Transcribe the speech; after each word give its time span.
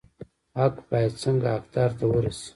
حق 0.59 0.75
باید 0.89 1.13
څنګه 1.23 1.47
حقدار 1.55 1.89
ته 1.97 2.05
ورسي؟ 2.07 2.49